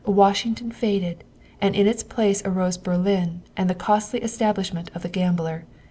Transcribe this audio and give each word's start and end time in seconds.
Washington 0.03 0.71
faded, 0.71 1.23
and 1.61 1.75
in 1.75 1.85
its 1.85 2.01
place 2.01 2.41
arose 2.43 2.75
Berlin 2.79 3.43
and 3.55 3.69
the 3.69 3.75
costly 3.75 4.23
establishment 4.23 4.89
of 4.95 5.03
the 5.03 5.09
gambler. 5.09 5.65